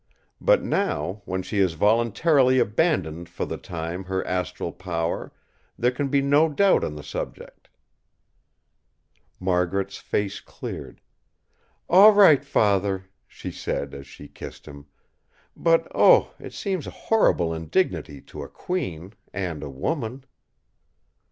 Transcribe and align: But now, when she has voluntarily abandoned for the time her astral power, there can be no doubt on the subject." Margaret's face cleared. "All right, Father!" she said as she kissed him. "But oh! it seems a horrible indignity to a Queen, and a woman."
But 0.41 0.63
now, 0.63 1.21
when 1.25 1.43
she 1.43 1.59
has 1.59 1.73
voluntarily 1.73 2.57
abandoned 2.57 3.29
for 3.29 3.45
the 3.45 3.59
time 3.59 4.05
her 4.05 4.25
astral 4.25 4.71
power, 4.71 5.31
there 5.77 5.91
can 5.91 6.07
be 6.07 6.23
no 6.23 6.49
doubt 6.49 6.83
on 6.83 6.95
the 6.95 7.03
subject." 7.03 7.69
Margaret's 9.39 9.99
face 9.99 10.39
cleared. 10.39 11.01
"All 11.87 12.13
right, 12.13 12.43
Father!" 12.43 13.11
she 13.27 13.51
said 13.51 13.93
as 13.93 14.07
she 14.07 14.27
kissed 14.27 14.65
him. 14.67 14.87
"But 15.55 15.87
oh! 15.93 16.33
it 16.39 16.53
seems 16.53 16.87
a 16.87 16.89
horrible 16.89 17.53
indignity 17.53 18.21
to 18.21 18.41
a 18.41 18.49
Queen, 18.49 19.13
and 19.31 19.61
a 19.61 19.69
woman." 19.69 20.23